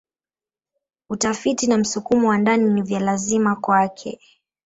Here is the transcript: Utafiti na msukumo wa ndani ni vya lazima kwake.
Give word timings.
Utafiti 1.09 1.67
na 1.67 1.77
msukumo 1.77 2.29
wa 2.29 2.37
ndani 2.37 2.73
ni 2.73 2.81
vya 2.81 2.99
lazima 2.99 3.55
kwake. 3.55 4.19